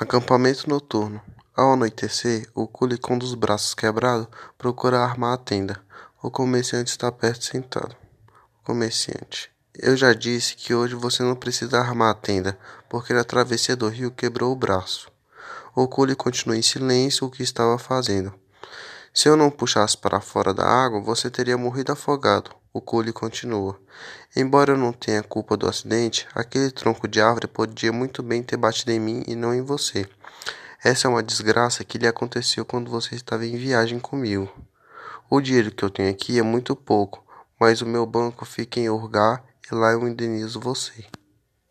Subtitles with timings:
[0.00, 1.20] Acampamento noturno.
[1.54, 5.78] Ao anoitecer, o cule com um dos braços quebrados procura armar a tenda.
[6.22, 7.94] O comerciante está perto sentado.
[8.58, 9.50] O comerciante.
[9.74, 12.58] Eu já disse que hoje você não precisa armar a tenda,
[12.88, 15.12] porque na travessia do rio quebrou o braço.
[15.76, 18.32] O cule continua em silêncio o que estava fazendo.
[19.20, 22.52] Se eu não puxasse para fora da água, você teria morrido afogado.
[22.72, 23.78] O cule continua.
[24.34, 28.56] Embora eu não tenha culpa do acidente, aquele tronco de árvore podia muito bem ter
[28.56, 30.08] batido em mim e não em você.
[30.82, 34.50] Essa é uma desgraça que lhe aconteceu quando você estava em viagem comigo.
[35.28, 37.22] O dinheiro que eu tenho aqui é muito pouco,
[37.60, 41.04] mas o meu banco fica em Urgar e lá eu indenizo você.